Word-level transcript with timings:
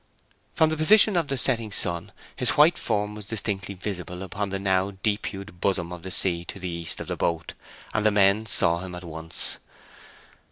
From 0.55 0.71
the 0.71 0.77
position 0.77 1.15
of 1.15 1.27
the 1.27 1.37
setting 1.37 1.71
sun 1.71 2.11
his 2.35 2.57
white 2.57 2.75
form 2.79 3.13
was 3.13 3.27
distinctly 3.27 3.75
visible 3.75 4.23
upon 4.23 4.49
the 4.49 4.57
now 4.57 4.93
deep 5.03 5.27
hued 5.27 5.61
bosom 5.61 5.93
of 5.93 6.01
the 6.01 6.09
sea 6.09 6.43
to 6.45 6.57
the 6.59 6.67
east 6.69 6.99
of 6.99 7.05
the 7.05 7.15
boat, 7.15 7.53
and 7.93 8.03
the 8.03 8.09
men 8.09 8.47
saw 8.47 8.79
him 8.79 8.95
at 8.95 9.03
once. 9.03 9.59